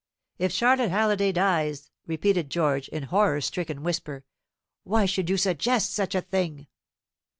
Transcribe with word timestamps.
"If 0.39 0.51
Charlotte 0.51 0.89
Halliday 0.89 1.31
dies!" 1.31 1.91
repeated 2.07 2.49
George, 2.49 2.87
in 2.87 3.03
a 3.03 3.05
horror 3.05 3.39
stricken 3.39 3.83
whisper; 3.83 4.25
"why 4.83 5.05
should 5.05 5.29
you 5.29 5.37
suggest 5.37 5.93
such 5.93 6.15
a 6.15 6.21
thing?" 6.21 6.65